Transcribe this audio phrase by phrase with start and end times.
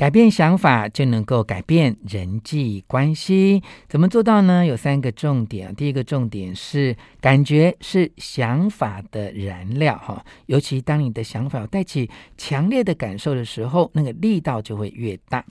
[0.00, 4.64] 改变想法就能够改变人际关系，怎么做到呢？
[4.64, 5.74] 有三个重点。
[5.74, 12.08] 第一个重点是，感觉是想法的燃料，哈，尤其当你的想法带起
[12.38, 15.44] 强烈的感受的时候，那个力道就会越大。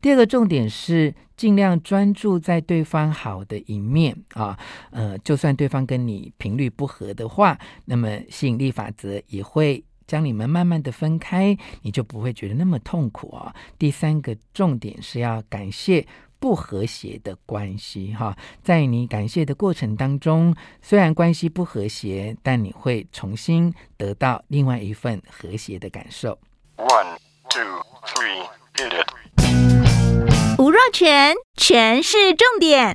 [0.00, 4.58] 第二个重点是，尽量专注在对方好的一面啊，
[4.90, 9.84] 呃，就算对方跟你频率不合的话，那么吸引力法则也会。
[10.06, 13.54] 将你们慢慢的分开，你就不会觉得那么痛苦啊。
[13.78, 16.06] 第三个重点是要感谢
[16.38, 26.38] 不和谐的关系哈，在你感谢的过程当中，虽然关系不和谐，但你会重新得到另外一份和谐的感受。
[26.76, 27.16] One,
[27.48, 27.62] two,
[28.06, 30.58] three, hit it。
[30.58, 32.92] 吴若全，全是重点，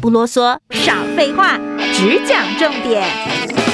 [0.00, 1.56] 不啰嗦，少废话，
[1.92, 3.73] 只讲重点。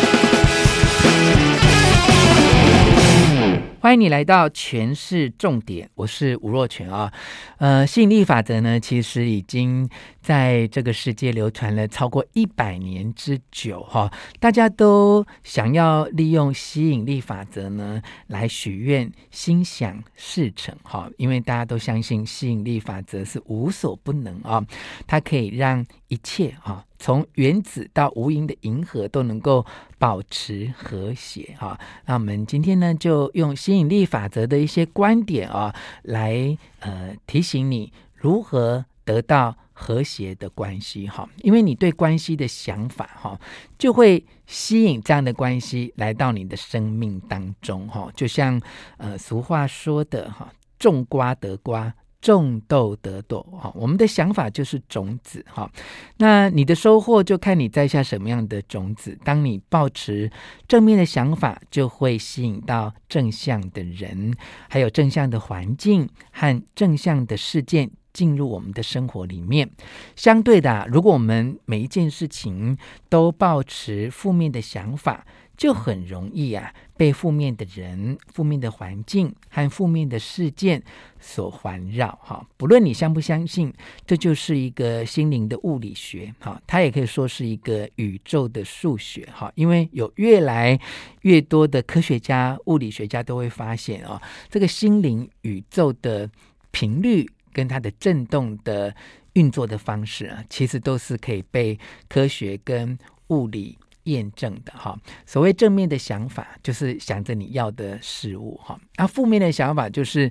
[3.83, 7.11] 欢迎你来到全市重点，我是吴若权啊。
[7.57, 9.89] 呃，吸引力法则呢，其实已经
[10.21, 14.13] 在这个世界流传了超过一百年之久哈。
[14.39, 21.11] 大家都想要利用吸引力法则呢，来许愿心想事成哈。
[21.17, 24.63] 因为大家都相信吸引力法则是无所不能啊，
[25.07, 26.85] 它可以让一切哈。
[26.99, 29.65] 从原子到无垠的银河都能够
[29.99, 43.41] 保持和谐哈，那我们今天呢，就用吸引力法则的一些观点啊，来呃提醒你如何得到和谐的关系哈，因为你对关系的想法哈，
[43.79, 48.61] 就会吸引这样的关系来到你的生命当中哈，就像
[48.99, 51.95] 呃俗话说的哈，种瓜得瓜。
[52.21, 55.71] 种豆得豆，哈，我们的想法就是种子，哈，
[56.19, 59.19] 那你的收获就看你栽下什么样的种子。
[59.25, 60.31] 当你保持
[60.69, 64.35] 正面的想法，就会吸引到正向的人，
[64.69, 69.71] 还有正向的环境和正向的事件进入我们的生活里面。
[70.15, 72.77] 相对的，如果我们每一件事情
[73.09, 75.25] 都保持负面的想法，
[75.61, 80.83] 就很容易啊，被负面的人、负面的环境和负面的事件
[81.21, 82.19] 所环绕。
[82.23, 83.71] 哈，不论你相不相信，
[84.07, 86.35] 这就是一个心灵的物理学。
[86.39, 89.29] 哈，它也可以说是一个宇宙的数学。
[89.31, 90.81] 哈，因为有越来
[91.21, 96.31] 越多的科学家、物理学家都会发现啊，这个心灵宇宙的
[96.71, 98.97] 频率跟它的振动的
[99.35, 101.79] 运作的方式啊，其实都是可以被
[102.09, 102.99] 科学跟
[103.29, 103.77] 物理。
[104.11, 110.31] 验证的哈，所谓正面的想法就是想着你要的事物哈，而负面的想法就是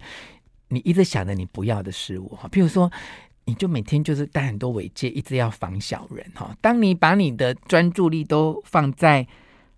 [0.69, 2.47] 你一直想着你不要的事物哈。
[2.49, 2.91] 譬如说，
[3.45, 6.55] 你就每天就是带很多尾戒，一直要防小人哈。
[6.61, 9.27] 当你把你的专注力都放在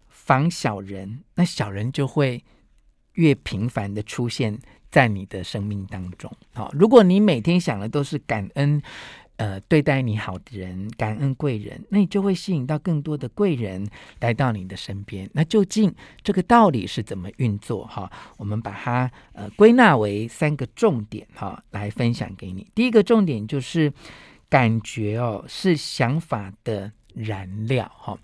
[0.10, 2.44] 防小人，那小人就会
[3.14, 6.32] 越频繁的出现在你的生命当中。
[6.54, 8.82] 好，如果你每天想的都是感恩。
[9.42, 13.84] 呃，对待你好的人，感恩贵人，那你就会吸引到更多的贵人
[14.20, 15.28] 来到你的身边。
[15.34, 15.92] 那究竟
[16.22, 17.88] 这个道理是怎么运作？
[17.88, 18.08] 哈，
[18.38, 22.68] 我们把它呃归纳为三个重点哈，来分享给你。
[22.76, 23.92] 第一个重点就是
[24.48, 28.16] 感觉哦，是想法的燃料哈。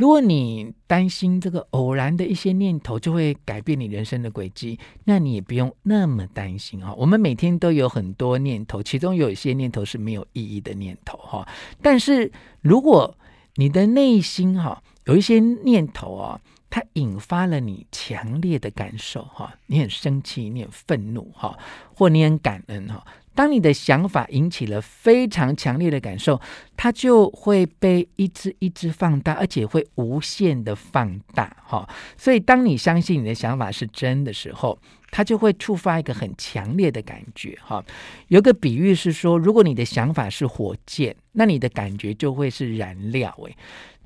[0.00, 6.94] 如果你担心这个偶然的一些念头就会改变你人生的轨迹，那你也不用那么担心哈。
[6.94, 11.46] 我们每天都有很多念头，其中有一些念头是没有意义的念头哈。
[11.82, 13.14] 但是如果
[13.56, 16.40] 你的内心哈有一些念头啊，
[16.70, 21.58] 它引发了你强烈的感受哈，你很生气，你很愤怒哈，
[21.92, 23.04] 或你很感恩哈。
[23.32, 26.38] 当你的想法引起了非常强烈的感受，
[26.76, 31.88] 它就会被一直一直放大，而且会无限的放大，哈。
[32.18, 34.78] 所以，当你相信你的想法是真的时候，
[35.10, 37.82] 它就会触发一个很强烈的感觉，哈。
[38.28, 43.56] 有个比喻是说，如果你的想法是火箭，那你的感觉就会是燃料，诶。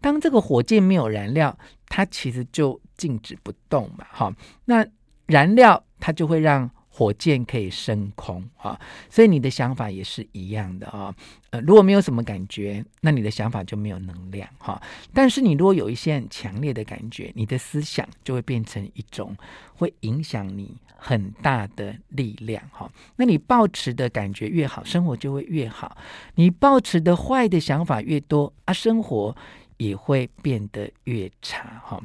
[0.01, 1.59] 当这个火箭没有燃料，
[1.89, 4.33] 它其实就静止不动嘛，哈。
[4.67, 4.87] 那
[5.27, 6.71] 燃料它就会让。
[6.97, 8.79] 火箭可以升空啊，
[9.11, 11.13] 所以你的想法也是一样的啊。
[11.51, 14.81] 呃，如果没有什么感觉，那你的想法就没有能量哈。
[15.13, 19.37] 但是你如果有一些很强烈的感觉，你的思想就会变成一种
[19.75, 22.89] 会影响你很大的力量哈。
[23.17, 25.97] 那你抱持的感觉越好，生活就会越好；
[26.37, 29.37] 你抱持的坏的想法越多啊，生活
[29.79, 32.01] 也会变得越差哈。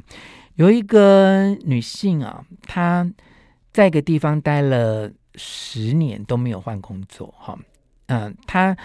[0.56, 3.08] 有一个女性啊，她。
[3.72, 7.58] 在一个地方待了十年都没有换工作，哈，
[8.06, 8.76] 嗯，他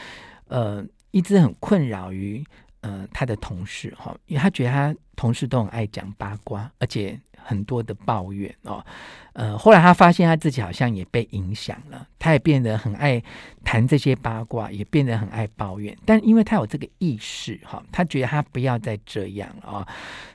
[0.48, 2.44] 呃一直很困扰于
[2.82, 8.86] 呃他的同事，哈，因为他觉得他同事都很爱讲八卦，而且很多的抱怨哦。
[9.34, 13.22] 呃，后来他发现他自己好像也被影响了，他也变得很爱
[13.64, 15.98] 谈这些八卦，也变得很爱抱怨。
[16.06, 19.88] 但因为他有这个意识哈，他觉得他不要再这样了啊，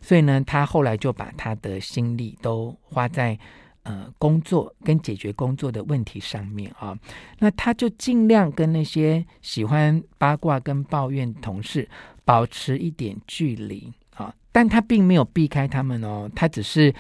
[0.02, 3.38] 所以呢，他后来就把他的心力都花在
[3.82, 6.98] 呃工作跟解决工作的问题上面啊。
[7.38, 11.88] 那他就尽量跟那些喜欢八卦跟抱怨同事
[12.24, 16.94] 保持一点距离啊，但他并没有避开他们哦，他只是。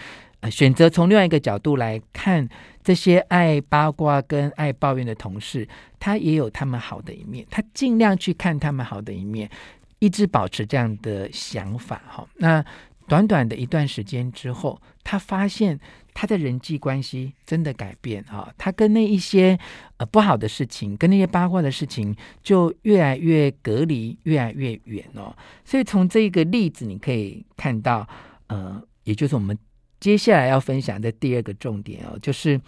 [0.50, 2.48] 选择从另外一个角度来看
[2.82, 5.68] 这些爱八卦跟爱抱怨的同事，
[5.98, 9.50] 他也有他们好的一面，他尽量去看他们好的一面，
[9.98, 12.26] 一直保持这样的想法哈。
[12.36, 12.64] 那
[13.10, 15.80] 短短的一段时间之后，他发现
[16.14, 19.58] 他的人际关系真的改变哈，他跟那一些
[19.96, 25.36] 呃不好的事情，跟那些八卦的事情就越来越隔离，越来越远哦。
[25.64, 28.08] 所以从这个例子你可以看到，
[28.46, 29.58] 呃，也就是我们。
[29.98, 32.58] 接下来要分享的第二个重点哦，就是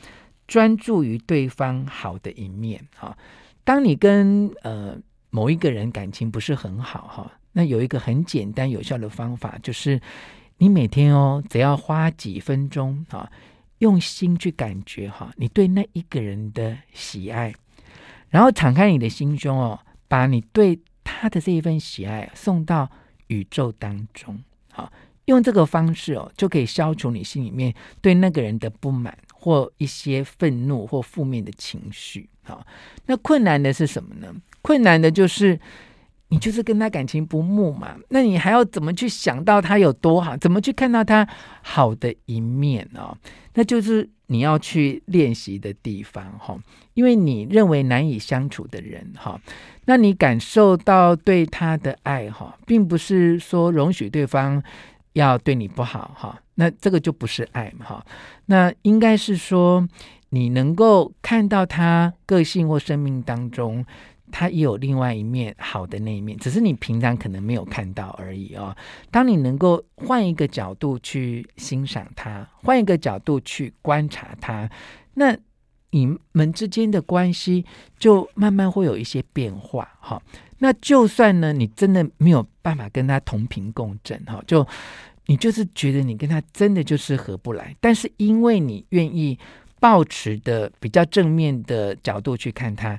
[0.47, 3.17] 专注于对方好的一面哈。
[3.65, 4.99] 当你跟呃
[5.31, 10.01] 某一个人感情不是很好哈，那有一个很简单有效的方法，就是
[10.59, 13.31] 你每天哦，只要花几分钟啊，
[13.79, 17.55] 用心去感觉哈，你对那一个人的喜爱，
[18.31, 19.79] 然后敞开你的心胸哦，
[20.09, 22.91] 把你对他的这一份喜爱送到
[23.27, 24.93] 宇宙当中好。
[25.27, 32.29] 用这个方式哦，就可以消除你心里面对那个人的不满或一些愤怒或负面的情绪。
[32.43, 32.67] 好，
[33.07, 34.35] 那困难的是什么呢？
[34.63, 35.59] 困难的就是
[36.33, 40.35] 你就是跟他感情不睦嘛，那你还要怎么去想到他有多好？
[40.39, 41.29] 怎么去看到他
[41.61, 43.15] 好的一面哦？
[43.53, 46.59] 那就是你要去练习的地方哈。
[46.95, 49.39] 因为你认为难以相处的人哈，
[49.85, 54.63] 那你感受到对他的爱哈，并不是说容许对方。
[55.15, 58.07] 要对你不好哈，那这个就不是爱嘛哈。
[58.47, 59.87] 那应该是说，
[60.31, 63.85] 你能够看到他个性或生命当中，
[64.33, 68.75] 他也有另外一面好的那一面，只是你平常可能没有看到而已哦。
[69.11, 74.69] 当你能够换一个角度去欣赏他，换一个角度去观察他，
[75.15, 75.37] 那
[75.91, 77.65] 你们之间的关系
[77.99, 80.21] 就慢慢会有一些变化哈。
[80.59, 84.67] 那就算呢，你真的没有办法跟他同频共振哈，就
[85.27, 89.39] 你就是觉得你跟他真的就是合不来，但是因为你愿意
[89.79, 92.99] 抱持的比较正面的角度去看他，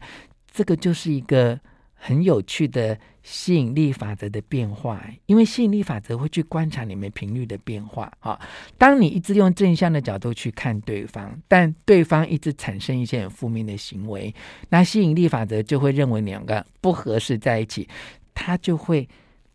[0.54, 1.60] 这个就是一个。
[2.06, 8.38] 很有趣的吸引力法则的变化，因为吸引力法则会去观察你们频率的变化啊。
[8.78, 14.36] 当你一直用正向的角度去看对方，但对方一直产生一些很负面的行为，
[14.68, 17.88] 那吸引力法则就会认为两个不合适在一起，
[18.34, 19.08] 他就会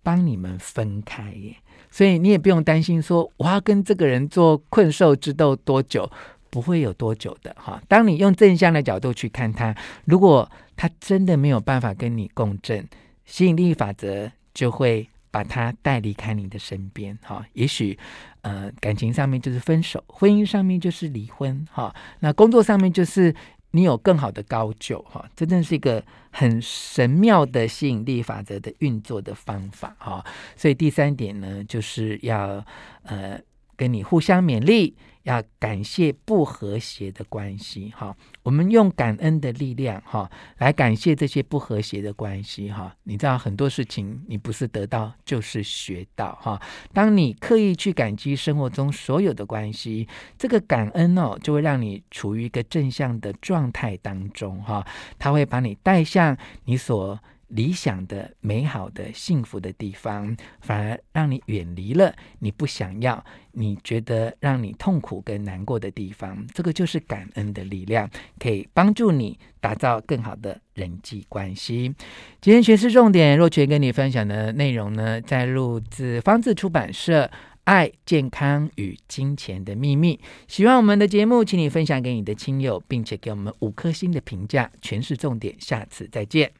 [0.03, 1.55] 帮你们分开耶。
[1.91, 6.11] 所以你也不用担心说我要跟这个人做困兽之斗多久。
[6.50, 7.81] 不会有多久的哈。
[7.89, 9.75] 当你用正向的角度去看他，
[10.05, 12.87] 如果他真的没有办法跟你共振，
[13.25, 17.45] 吸引力法则就会把他带离开你的身边哈。
[17.53, 17.99] 也许
[18.43, 21.95] 呃感情上面就是分手，婚姻上面就是离婚哈。
[22.21, 23.35] 那工作上面就是
[23.73, 25.29] 你有更好的高就哈。
[25.37, 30.25] 这真是一个很神妙的吸引力法则的运作的方法哈。
[30.56, 32.65] 所以第三点呢，就是要
[33.03, 33.39] 呃
[33.77, 34.97] 跟你互相勉励。
[35.29, 42.97] 要感谢不和谐的关系，哈，我们用感恩的力量，哈，来感谢这些不和谐的关系，哈。
[43.05, 46.58] 你知道很多事情，你不是得到就是学到，哈。
[46.94, 50.08] 当你刻意去感激生活中所有的关系，
[50.39, 54.87] 这个感恩哦，就会让你处于一个正向的状态当中，哈。
[55.19, 66.46] 它会把你带向你所理想的、美好的、幸福的地方，反而让你远离了你不想要、你觉得让你痛苦跟难过的地方。
[66.52, 71.94] 这个就是感恩的力量，可以帮助你打造更好的人际关系。
[72.40, 77.24] 今天学识重点，若泉跟你分享的内容呢，在录自方志出版社
[77.64, 80.17] 《爱、健康与金钱的秘密》。
[80.46, 84.70] 喜欢我们的节目，请你分享给你的亲友，并且给我们五颗星的评价。
[84.82, 86.52] 全是重点，下次再见。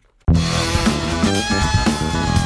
[1.29, 2.38] Música